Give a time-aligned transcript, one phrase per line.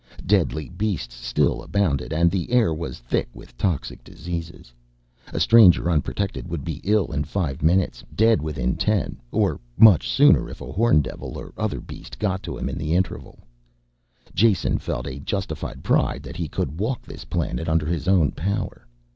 [0.25, 4.73] Deadly beasts still abounded, and the air was thick with toxic diseases.
[5.31, 10.49] A stranger, unprotected, would be ill in five minutes, dead within ten or much sooner
[10.49, 13.41] if a horndevil or other beast got to him in the interval.
[14.33, 18.87] Jason felt a justified pride that he could walk this planet under his own power.